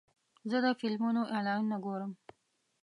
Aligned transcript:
زه 0.49 0.57
د 0.65 0.67
فلمونو 0.79 1.21
اعلانونه 1.35 1.77
ګورم. 1.85 2.11